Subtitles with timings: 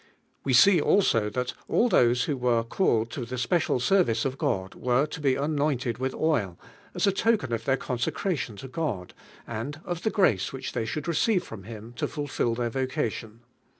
[0.43, 4.73] We see also thai all those who were called to tbe special service of God
[4.73, 6.57] were to be anointed with nil.
[6.95, 9.13] as a token of their con secration to God,
[9.45, 13.41] and of the grace which they should receive from ITim to fulfil their vocation.